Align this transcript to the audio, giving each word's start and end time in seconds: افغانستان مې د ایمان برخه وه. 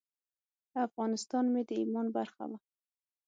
افغانستان 0.87 1.45
مې 1.53 1.61
د 1.69 1.71
ایمان 1.81 2.07
برخه 2.17 2.43
وه. 2.49 2.57